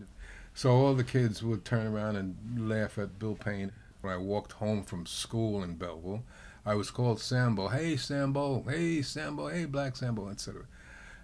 So 0.54 0.72
all 0.72 0.94
the 0.94 1.04
kids 1.04 1.42
would 1.42 1.66
turn 1.66 1.88
around 1.88 2.16
and 2.16 2.70
laugh 2.70 3.00
at 3.00 3.18
Bill 3.18 3.34
Payne. 3.34 3.72
When 4.02 4.14
I 4.14 4.18
walked 4.18 4.52
home 4.54 4.84
from 4.84 5.08
school 5.08 5.64
in 5.64 5.76
Belleville, 5.76 6.22
I 6.68 6.76
was 6.76 6.92
called 6.92 7.22
Sambo. 7.22 7.70
Hey, 7.70 7.96
Sambo. 7.96 8.62
Hey, 8.68 9.02
Sambo. 9.02 9.48
Hey, 9.48 9.64
Black 9.64 9.96
Sambo, 9.96 10.28
etc. 10.28 10.64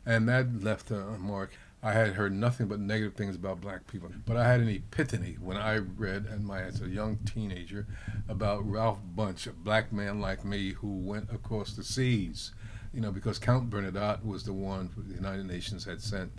And 0.06 0.30
that 0.30 0.64
left 0.64 0.90
a 0.90 1.18
mark. 1.20 1.52
I 1.84 1.92
had 1.92 2.14
heard 2.14 2.32
nothing 2.32 2.68
but 2.68 2.80
negative 2.80 3.16
things 3.16 3.36
about 3.36 3.60
black 3.60 3.86
people. 3.86 4.10
But 4.26 4.38
I 4.38 4.48
had 4.48 4.62
an 4.62 4.70
epiphany 4.70 5.36
when 5.42 5.58
I 5.58 5.80
read, 5.80 6.28
and 6.28 6.46
my, 6.46 6.62
as 6.62 6.82
a 6.82 6.88
young 6.88 7.18
teenager, 7.26 7.86
about 8.30 8.66
Ralph 8.66 9.00
Bunche, 9.18 9.48
a 9.48 9.52
black 9.52 9.92
man 9.92 10.22
like 10.22 10.46
me 10.46 10.72
who 10.72 10.88
went 11.00 11.30
across 11.30 11.74
the 11.74 11.84
seas. 11.84 12.54
You 12.94 13.02
know, 13.02 13.12
because 13.12 13.38
Count 13.38 13.70
Bernadotte 13.70 14.24
was 14.24 14.46
the 14.46 14.54
one 14.54 14.92
the 14.96 15.14
United 15.14 15.46
Nations 15.46 15.84
had 15.84 16.02
sent 16.02 16.32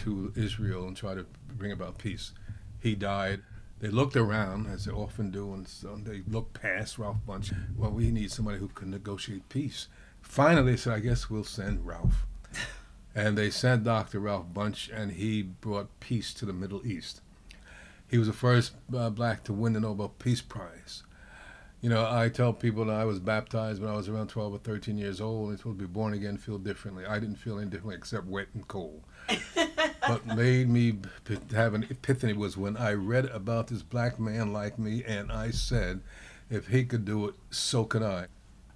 to 0.00 0.34
Israel 0.36 0.86
and 0.86 0.94
tried 0.94 1.14
to 1.14 1.24
bring 1.56 1.72
about 1.72 1.96
peace. 1.96 2.32
He 2.78 2.94
died. 2.94 3.40
They 3.80 3.88
looked 3.88 4.14
around, 4.14 4.66
as 4.66 4.84
they 4.84 4.92
often 4.92 5.30
do, 5.30 5.54
and 5.54 5.66
so 5.66 5.96
they 5.96 6.22
looked 6.28 6.60
past 6.60 6.98
Ralph 6.98 7.16
Bunche. 7.26 7.54
Well, 7.76 7.90
we 7.90 8.10
need 8.10 8.30
somebody 8.30 8.58
who 8.58 8.68
can 8.68 8.90
negotiate 8.90 9.48
peace. 9.48 9.88
Finally, 10.20 10.72
they 10.72 10.76
said, 10.76 10.92
I 10.92 11.00
guess 11.00 11.30
we'll 11.30 11.44
send 11.44 11.86
Ralph. 11.86 12.26
And 13.12 13.36
they 13.36 13.50
sent 13.50 13.82
Dr. 13.82 14.20
Ralph 14.20 14.46
Bunche, 14.54 14.88
and 14.94 15.10
he 15.10 15.42
brought 15.42 15.98
peace 15.98 16.32
to 16.34 16.46
the 16.46 16.52
Middle 16.52 16.86
East. 16.86 17.22
He 18.06 18.18
was 18.18 18.28
the 18.28 18.32
first 18.32 18.74
uh, 18.96 19.10
black 19.10 19.42
to 19.44 19.52
win 19.52 19.72
the 19.72 19.80
Nobel 19.80 20.10
Peace 20.10 20.40
Prize. 20.40 21.02
You 21.80 21.90
know, 21.90 22.06
I 22.08 22.28
tell 22.28 22.52
people 22.52 22.84
that 22.84 22.94
I 22.94 23.04
was 23.04 23.18
baptized 23.18 23.80
when 23.80 23.90
I 23.90 23.96
was 23.96 24.08
around 24.08 24.28
12 24.28 24.54
or 24.54 24.58
13 24.58 24.96
years 24.96 25.20
old, 25.20 25.48
and 25.48 25.58
supposed 25.58 25.80
to 25.80 25.88
be 25.88 25.92
born 25.92 26.14
again, 26.14 26.36
feel 26.36 26.58
differently. 26.58 27.04
I 27.04 27.18
didn't 27.18 27.36
feel 27.36 27.58
any 27.58 27.68
differently 27.68 27.96
except 27.96 28.26
wet 28.26 28.46
and 28.54 28.68
cold. 28.68 29.02
what 30.06 30.26
made 30.26 30.68
me 30.68 30.98
have 31.52 31.74
an 31.74 31.86
epiphany 31.90 32.32
was 32.32 32.56
when 32.56 32.76
I 32.76 32.92
read 32.92 33.26
about 33.26 33.68
this 33.68 33.82
black 33.82 34.18
man 34.18 34.52
like 34.52 34.78
me, 34.78 35.04
and 35.04 35.30
I 35.30 35.50
said, 35.50 36.00
if 36.48 36.68
he 36.68 36.84
could 36.84 37.04
do 37.04 37.28
it, 37.28 37.34
so 37.50 37.84
could 37.84 38.02
I. 38.02 38.26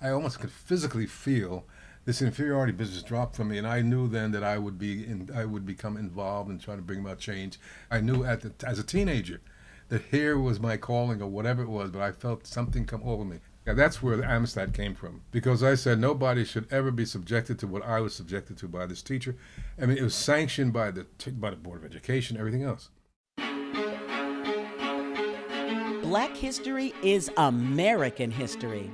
I 0.00 0.11
almost 0.11 0.40
could 0.40 0.52
physically 0.52 1.07
feel 1.07 1.64
this 2.04 2.21
inferiority 2.21 2.73
business 2.73 3.02
dropped 3.02 3.37
from 3.37 3.49
me, 3.49 3.59
and 3.59 3.66
I 3.66 3.81
knew 3.81 4.09
then 4.09 4.33
that 4.33 4.45
I 4.45 4.59
would 4.59 4.78
be 4.78 5.04
in, 5.04 5.31
I 5.35 5.45
would 5.45 5.64
become 5.64 5.97
involved 5.97 6.50
in 6.50 6.59
trying 6.59 6.76
to 6.78 6.83
bring 6.83 7.00
about 7.00 7.19
change. 7.19 7.59
I 7.90 8.00
knew 8.00 8.25
at 8.25 8.43
the, 8.43 8.52
as 8.66 8.78
a 8.78 8.85
teenager 8.85 9.40
that 9.88 10.02
here 10.11 10.38
was 10.38 10.61
my 10.61 10.76
calling 10.76 11.23
or 11.23 11.28
whatever 11.28 11.62
it 11.62 11.69
was, 11.69 11.90
but 11.90 12.02
I 12.02 12.12
felt 12.12 12.47
something 12.47 12.85
come 12.85 13.02
over 13.04 13.25
me. 13.25 13.38
Yeah, 13.66 13.73
that's 13.73 14.02
where 14.02 14.16
the 14.18 14.25
Amistad 14.30 14.75
came 14.75 14.94
from 14.94 15.23
because 15.30 15.62
I 15.62 15.75
said 15.75 15.99
nobody 15.99 16.44
should 16.44 16.71
ever 16.71 16.90
be 16.90 17.06
subjected 17.06 17.59
to 17.61 17.66
what 17.66 17.83
I 17.83 17.99
was 18.00 18.14
subjected 18.14 18.59
to 18.59 18.68
by 18.68 18.85
this 18.85 19.00
teacher. 19.00 19.37
I 19.80 19.87
mean, 19.87 19.97
it 19.97 20.02
was 20.02 20.14
sanctioned 20.14 20.75
by 20.75 20.90
the 20.90 21.06
by 21.33 21.50
the 21.50 21.56
Board 21.56 21.83
of 21.83 21.90
Education, 21.90 22.37
everything 22.37 22.62
else. 22.62 22.90
Black 26.02 26.37
history 26.37 26.92
is 27.02 27.30
American 27.38 28.30
history. 28.30 28.90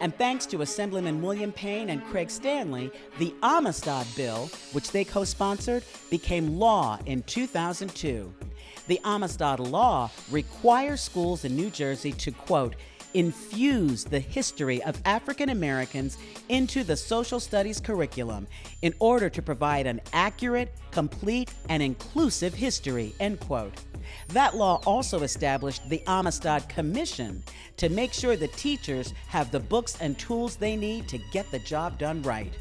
And 0.00 0.16
thanks 0.16 0.46
to 0.46 0.62
Assemblyman 0.62 1.20
William 1.20 1.52
Payne 1.52 1.90
and 1.90 2.04
Craig 2.04 2.30
Stanley, 2.30 2.90
the 3.18 3.34
Amistad 3.42 4.06
Bill, 4.16 4.48
which 4.72 4.90
they 4.92 5.04
co 5.04 5.24
sponsored, 5.24 5.84
became 6.10 6.58
law 6.58 6.98
in 7.06 7.22
2002. 7.24 8.32
The 8.88 9.00
Amistad 9.04 9.60
Law 9.60 10.10
requires 10.30 11.00
schools 11.00 11.44
in 11.44 11.54
New 11.54 11.70
Jersey 11.70 12.12
to, 12.12 12.32
quote, 12.32 12.74
infuse 13.14 14.04
the 14.04 14.18
history 14.20 14.82
of 14.82 15.00
African 15.04 15.48
Americans 15.48 16.18
into 16.48 16.84
the 16.84 16.96
social 16.96 17.40
studies 17.40 17.80
curriculum 17.80 18.46
in 18.82 18.94
order 18.98 19.28
to 19.28 19.42
provide 19.42 19.86
an 19.86 20.00
accurate, 20.12 20.72
complete, 20.90 21.52
and 21.68 21.82
inclusive 21.82 22.54
history, 22.54 23.14
end 23.20 23.40
quote. 23.40 23.72
That 24.28 24.56
law 24.56 24.80
also 24.86 25.22
established 25.22 25.88
the 25.88 26.02
Amistad 26.06 26.68
Commission 26.68 27.42
to 27.76 27.88
make 27.88 28.12
sure 28.12 28.36
the 28.36 28.48
teachers 28.48 29.14
have 29.28 29.50
the 29.50 29.60
books 29.60 29.96
and 30.00 30.18
tools 30.18 30.56
they 30.56 30.76
need 30.76 31.08
to 31.08 31.18
get 31.32 31.50
the 31.50 31.58
job 31.60 31.98
done 31.98 32.22
right. 32.22 32.52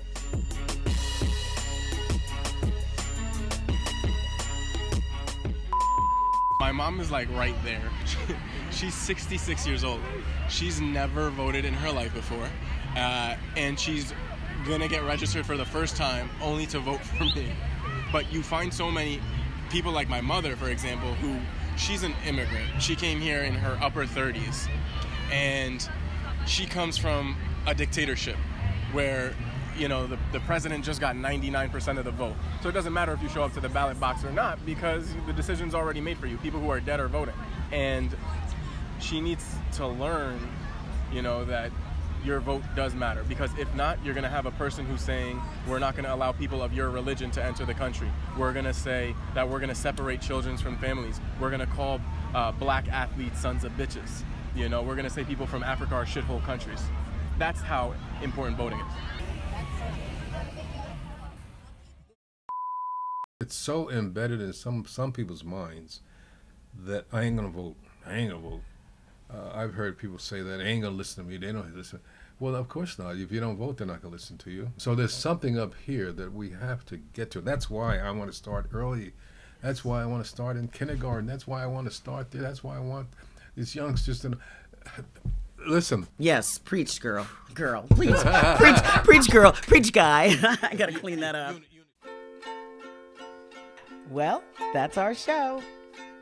My 6.61 6.71
mom 6.71 6.99
is 6.99 7.09
like 7.09 7.27
right 7.31 7.55
there. 7.63 7.81
she's 8.71 8.93
66 8.93 9.65
years 9.65 9.83
old. 9.83 9.99
She's 10.47 10.79
never 10.79 11.31
voted 11.31 11.65
in 11.65 11.73
her 11.73 11.91
life 11.91 12.13
before. 12.13 12.47
Uh, 12.95 13.35
and 13.57 13.79
she's 13.79 14.13
gonna 14.67 14.87
get 14.87 15.03
registered 15.03 15.43
for 15.43 15.57
the 15.57 15.65
first 15.65 15.97
time 15.97 16.29
only 16.39 16.67
to 16.67 16.79
vote 16.79 17.01
for 17.01 17.23
me. 17.23 17.51
But 18.11 18.31
you 18.31 18.43
find 18.43 18.71
so 18.71 18.91
many 18.91 19.19
people 19.71 19.91
like 19.91 20.07
my 20.07 20.21
mother, 20.21 20.55
for 20.55 20.69
example, 20.69 21.11
who 21.15 21.39
she's 21.77 22.03
an 22.03 22.13
immigrant. 22.27 22.79
She 22.79 22.95
came 22.95 23.19
here 23.19 23.41
in 23.41 23.55
her 23.55 23.79
upper 23.81 24.05
30s. 24.05 24.69
And 25.31 25.89
she 26.45 26.67
comes 26.67 26.95
from 26.95 27.37
a 27.65 27.73
dictatorship 27.73 28.37
where 28.91 29.33
you 29.77 29.87
know, 29.87 30.07
the, 30.07 30.17
the 30.31 30.39
president 30.41 30.83
just 30.83 30.99
got 30.99 31.15
99% 31.15 31.97
of 31.97 32.05
the 32.05 32.11
vote. 32.11 32.35
So 32.61 32.69
it 32.69 32.73
doesn't 32.73 32.93
matter 32.93 33.13
if 33.13 33.21
you 33.21 33.29
show 33.29 33.43
up 33.43 33.53
to 33.53 33.59
the 33.59 33.69
ballot 33.69 33.99
box 33.99 34.23
or 34.23 34.31
not 34.31 34.63
because 34.65 35.13
the 35.27 35.33
decision's 35.33 35.73
already 35.73 36.01
made 36.01 36.17
for 36.17 36.27
you. 36.27 36.37
People 36.37 36.59
who 36.59 36.69
are 36.69 36.79
dead 36.79 36.99
are 36.99 37.07
voting. 37.07 37.35
And 37.71 38.15
she 38.99 39.21
needs 39.21 39.45
to 39.73 39.87
learn, 39.87 40.39
you 41.11 41.21
know, 41.21 41.45
that 41.45 41.71
your 42.23 42.39
vote 42.39 42.61
does 42.75 42.93
matter 42.93 43.23
because 43.27 43.49
if 43.57 43.73
not, 43.75 43.97
you're 44.05 44.13
going 44.13 44.23
to 44.23 44.29
have 44.29 44.45
a 44.45 44.51
person 44.51 44.85
who's 44.85 45.01
saying, 45.01 45.41
we're 45.67 45.79
not 45.79 45.95
going 45.95 46.05
to 46.05 46.13
allow 46.13 46.31
people 46.31 46.61
of 46.61 46.73
your 46.73 46.89
religion 46.89 47.31
to 47.31 47.43
enter 47.43 47.65
the 47.65 47.73
country. 47.73 48.09
We're 48.37 48.53
going 48.53 48.65
to 48.65 48.73
say 48.73 49.15
that 49.33 49.47
we're 49.47 49.59
going 49.59 49.69
to 49.69 49.75
separate 49.75 50.21
children 50.21 50.57
from 50.57 50.77
families. 50.77 51.19
We're 51.39 51.49
going 51.49 51.61
to 51.61 51.73
call 51.73 51.99
uh, 52.35 52.51
black 52.51 52.87
athletes 52.89 53.39
sons 53.39 53.63
of 53.63 53.71
bitches. 53.73 54.21
You 54.55 54.69
know, 54.69 54.81
we're 54.83 54.95
going 54.95 55.07
to 55.07 55.13
say 55.13 55.23
people 55.23 55.47
from 55.47 55.63
Africa 55.63 55.95
are 55.95 56.05
shithole 56.05 56.43
countries. 56.43 56.81
That's 57.37 57.61
how 57.61 57.95
important 58.21 58.57
voting 58.57 58.79
is. 58.79 59.30
It's 63.51 63.57
so 63.57 63.89
embedded 63.91 64.39
in 64.39 64.53
some 64.53 64.85
some 64.85 65.11
people's 65.11 65.43
minds 65.43 65.99
that 66.85 67.03
I 67.11 67.23
ain't 67.23 67.35
gonna 67.35 67.49
vote. 67.49 67.75
I 68.07 68.13
ain't 68.13 68.31
gonna 68.31 68.41
vote. 68.41 68.61
Uh, 69.29 69.51
I've 69.53 69.73
heard 69.73 69.97
people 69.97 70.19
say 70.19 70.41
that 70.41 70.59
they 70.59 70.63
ain't 70.63 70.83
gonna 70.83 70.95
listen 70.95 71.25
to 71.25 71.29
me. 71.29 71.35
They 71.35 71.51
don't 71.51 71.75
listen. 71.75 71.99
Well, 72.39 72.55
of 72.55 72.69
course 72.69 72.97
not. 72.97 73.17
If 73.17 73.29
you 73.29 73.41
don't 73.41 73.57
vote, 73.57 73.75
they're 73.75 73.85
not 73.85 74.01
gonna 74.01 74.13
listen 74.13 74.37
to 74.37 74.51
you. 74.51 74.71
So 74.77 74.95
there's 74.95 75.13
something 75.13 75.59
up 75.59 75.73
here 75.85 76.13
that 76.13 76.31
we 76.31 76.51
have 76.51 76.85
to 76.85 76.97
get 77.11 77.29
to. 77.31 77.41
That's 77.41 77.69
why 77.69 77.97
I 77.97 78.09
want 78.11 78.31
to 78.31 78.37
start 78.37 78.67
early. 78.71 79.11
That's 79.61 79.83
why 79.83 80.01
I 80.01 80.05
want 80.05 80.23
to 80.23 80.29
start 80.29 80.55
in 80.55 80.69
kindergarten. 80.69 81.25
That's 81.25 81.45
why 81.45 81.61
I 81.61 81.65
want 81.65 81.89
to 81.89 81.93
start 81.93 82.31
there. 82.31 82.41
That's 82.41 82.63
why 82.63 82.77
I 82.77 82.79
want 82.79 83.09
these 83.57 83.75
youngsters 83.75 84.21
to 84.21 84.37
listen. 85.67 86.07
Yes, 86.17 86.57
preach, 86.57 87.01
girl, 87.01 87.27
girl, 87.53 87.85
please, 87.89 88.23
preach, 88.55 88.77
preach, 89.03 89.29
girl, 89.29 89.51
preach, 89.51 89.91
guy. 89.91 90.37
I 90.61 90.73
gotta 90.75 90.93
clean 90.93 91.19
that 91.19 91.35
up. 91.35 91.57
Well, 94.11 94.43
that's 94.73 94.97
our 94.97 95.15
show. 95.15 95.63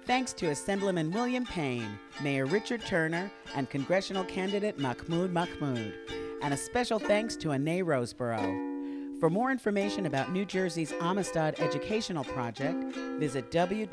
Thanks 0.06 0.32
to 0.34 0.52
Assemblyman 0.52 1.10
William 1.12 1.44
Payne, 1.44 1.98
Mayor 2.22 2.46
Richard 2.46 2.86
Turner, 2.86 3.32
and 3.56 3.68
congressional 3.68 4.24
candidate 4.26 4.78
Mahmoud 4.78 5.32
Mahmoud. 5.32 5.96
And 6.44 6.54
a 6.54 6.58
special 6.58 7.00
thanks 7.00 7.36
to 7.38 7.52
Ane 7.52 7.84
Roseborough. 7.84 9.20
For 9.20 9.32
more 9.32 9.52
information 9.52 10.06
about 10.06 10.32
New 10.32 10.46
Jersey's 10.46 10.94
Amistad 11.02 11.60
Educational 11.60 12.24
Project, 12.24 12.96
visit 13.20 13.50
www.nj.gov 13.52 13.88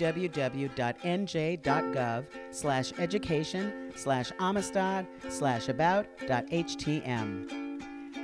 slash 2.51 2.93
education 2.99 3.93
slash 3.97 4.31
amistad 4.39 5.07
slash 5.31 5.69
about.htm. 5.69 7.13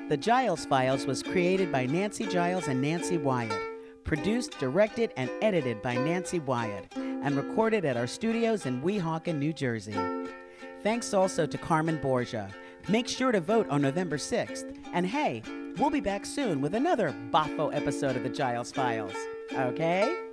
The 0.08 0.16
Giles 0.18 0.66
Files 0.66 1.06
was 1.06 1.22
created 1.22 1.72
by 1.72 1.86
Nancy 1.86 2.26
Giles 2.26 2.68
and 2.68 2.82
Nancy 2.82 3.16
Wyatt 3.16 3.71
produced, 4.04 4.58
directed, 4.58 5.12
and 5.16 5.30
edited 5.40 5.82
by 5.82 5.94
Nancy 5.94 6.38
Wyatt, 6.38 6.86
and 6.96 7.36
recorded 7.36 7.84
at 7.84 7.96
our 7.96 8.06
studios 8.06 8.66
in 8.66 8.82
Weehawken, 8.82 9.38
New 9.38 9.52
Jersey. 9.52 9.96
Thanks 10.82 11.14
also 11.14 11.46
to 11.46 11.58
Carmen 11.58 11.98
Borgia. 11.98 12.50
Make 12.88 13.06
sure 13.06 13.30
to 13.30 13.40
vote 13.40 13.68
on 13.68 13.82
November 13.82 14.16
6th. 14.16 14.76
And 14.92 15.06
hey, 15.06 15.42
we'll 15.78 15.90
be 15.90 16.00
back 16.00 16.26
soon 16.26 16.60
with 16.60 16.74
another 16.74 17.14
Boffo 17.30 17.74
episode 17.74 18.16
of 18.16 18.24
the 18.24 18.28
Giles 18.28 18.72
Files. 18.72 19.14
Okay? 19.52 20.31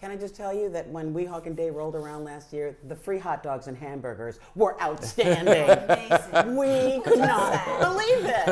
Can 0.00 0.12
I 0.12 0.16
just 0.16 0.36
tell 0.36 0.54
you 0.54 0.68
that 0.68 0.86
when 0.90 1.12
Weehawken 1.12 1.56
Day 1.56 1.70
rolled 1.70 1.96
around 1.96 2.22
last 2.22 2.52
year, 2.52 2.76
the 2.86 2.94
free 2.94 3.18
hot 3.18 3.42
dogs 3.42 3.66
and 3.66 3.76
hamburgers 3.76 4.38
were 4.54 4.80
outstanding. 4.80 5.68
Amazing. 5.68 6.56
we 6.56 7.00
could 7.02 7.18
not 7.18 7.80
believe 7.80 8.24
it. 8.24 8.46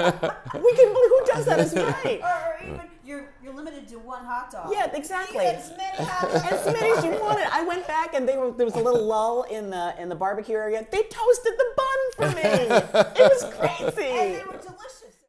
We 0.61 0.75
can 0.75 0.93
believe 0.93 1.09
who 1.09 1.23
does 1.27 1.45
that 1.45 1.61
is 1.61 1.73
right. 2.05 2.21
Or, 2.21 2.27
or 2.27 2.59
even 2.65 2.81
you're 3.05 3.29
you're 3.41 3.55
limited 3.55 3.87
to 3.87 3.99
one 4.01 4.25
hot 4.25 4.51
dog. 4.51 4.73
Yeah, 4.73 4.91
exactly. 4.93 5.45
You 5.45 5.53
get 5.53 5.55
as 5.61 5.71
many 5.71 6.09
hot 6.11 6.33
dogs. 6.33 6.67
As 6.67 6.67
many 6.75 6.91
as 6.91 7.05
you 7.05 7.11
wanted. 7.13 7.47
I 7.53 7.63
went 7.63 7.87
back 7.87 8.15
and 8.15 8.29
they 8.29 8.37
were, 8.37 8.51
there 8.51 8.67
was 8.67 8.75
a 8.75 8.83
little 8.83 9.05
lull 9.05 9.45
in 9.45 9.71
the 9.71 9.95
in 10.01 10.09
the 10.09 10.17
barbecue 10.17 10.57
area. 10.57 10.85
They 10.91 11.05
toasted 11.05 11.53
the 11.57 11.67
bun 11.77 12.13
for 12.17 12.35
me. 12.35 12.43
It 12.43 13.19
was 13.19 13.45
crazy. 13.55 13.95
they 13.95 14.43
were 14.45 14.55
delicious. 14.55 14.76